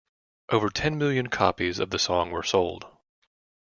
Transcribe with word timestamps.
Over 0.49 0.69
ten 0.71 0.97
million 0.97 1.27
copies 1.27 1.77
of 1.77 1.91
the 1.91 1.99
song 1.99 2.31
were 2.31 2.41
sold. 2.41 2.87